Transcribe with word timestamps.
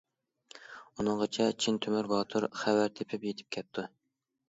ئۇنىڭغىچە 1.01 1.47
چىن 1.65 1.79
تۆمۈر 1.87 2.11
باتۇر 2.17 2.51
خەۋەر 2.65 2.93
تېپىپ 2.99 3.33
يېتىپ 3.33 3.57
كەپتۇ. 3.59 3.91